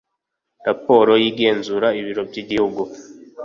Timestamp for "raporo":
0.67-1.11